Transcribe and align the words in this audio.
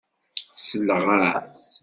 Selleɣ-as. 0.67 1.63